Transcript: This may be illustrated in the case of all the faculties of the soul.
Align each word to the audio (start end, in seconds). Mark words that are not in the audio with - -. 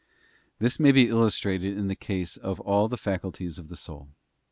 This 0.57 0.79
may 0.79 0.91
be 0.91 1.09
illustrated 1.09 1.77
in 1.77 1.87
the 1.87 1.93
case 1.93 2.35
of 2.35 2.59
all 2.61 2.87
the 2.87 2.97
faculties 2.97 3.59
of 3.59 3.69
the 3.69 3.75
soul. 3.77 4.09